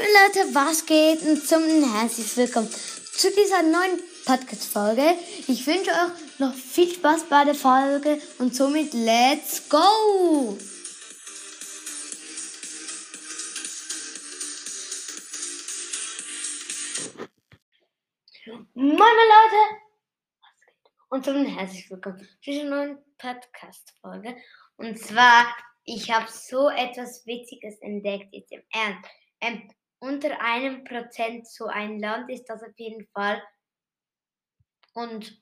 [0.00, 1.62] Leute, was geht und zum
[1.94, 5.14] herzlich willkommen zu dieser neuen Podcast-Folge.
[5.46, 10.58] Ich wünsche euch noch viel Spaß bei der Folge und somit let's go!
[18.74, 19.80] Moin Leute!
[21.08, 24.36] Und zum herzlich willkommen zu dieser neuen Podcast-Folge.
[24.76, 25.46] Und zwar,
[25.84, 29.08] ich habe so etwas Witziges entdeckt jetzt im Ernst.
[29.40, 29.70] Ähm,
[30.04, 33.42] unter einem Prozent so ein Land ist das auf jeden Fall.
[34.92, 35.40] Und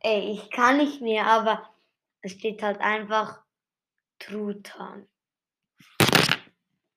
[0.00, 1.72] ey, ich kann nicht mehr, aber
[2.20, 3.44] es steht halt einfach
[4.18, 5.08] Truthahn.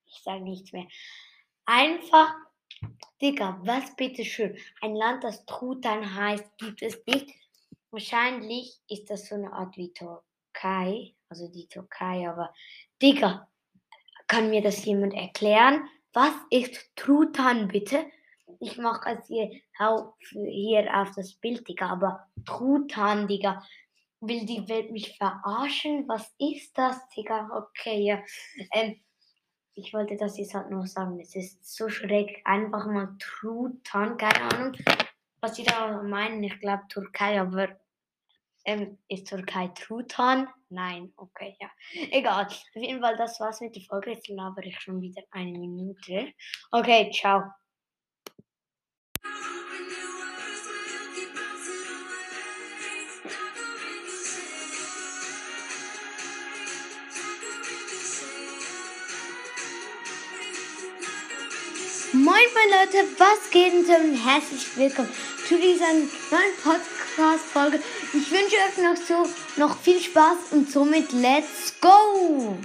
[0.07, 0.88] Ich sage nichts mehr.
[1.66, 2.33] Einfach,
[3.21, 4.58] Digga, was bitteschön.
[4.81, 7.35] Ein Land, das Truthahn heißt, gibt es nicht.
[7.91, 12.52] Wahrscheinlich ist das so eine Art wie Türkei, also die Türkei, aber
[13.00, 13.47] Digga,
[14.25, 15.88] kann mir das jemand erklären?
[16.17, 18.07] Was ist Truthahn bitte?
[18.59, 19.51] Ich mache es hier,
[20.31, 23.63] hier auf das Bild, Digga, aber Truthahn, Digga.
[24.21, 26.07] Will die Welt mich verarschen?
[26.07, 27.51] Was ist das, Digga?
[27.55, 28.23] Okay, ja.
[28.73, 28.99] Ähm,
[29.75, 31.19] ich wollte das jetzt halt nur sagen.
[31.19, 32.41] Es ist so schräg.
[32.45, 34.75] Einfach mal Truthahn, keine Ahnung,
[35.39, 36.41] was die da meinen.
[36.41, 37.77] Ich glaube Türkei, aber
[38.67, 40.47] ähm, ist Türkei Truthahn?
[40.69, 41.69] Nein, okay, ja.
[42.11, 42.45] Egal.
[42.45, 44.11] Auf jeden Fall, das war's mit der Folge.
[44.11, 46.33] Jetzt labere ich schon wieder eine Minute.
[46.71, 47.43] Okay, ciao.
[62.13, 64.15] Moin, meine Leute, was geht denn?
[64.15, 65.09] Herzlich willkommen
[65.47, 66.57] zu dieser neuen
[67.17, 67.79] Podcast-Folge.
[68.13, 72.55] Ich wünsche euch noch so noch viel Spaß und somit let's go!